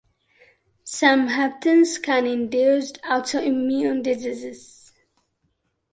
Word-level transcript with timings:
Some 0.83 1.27
haptens 1.27 2.01
can 2.01 2.25
induce 2.25 2.91
autoimmune 3.07 4.01
disease. 4.01 4.91